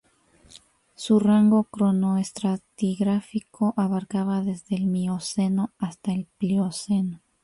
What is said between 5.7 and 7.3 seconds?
hasta el Plioceno.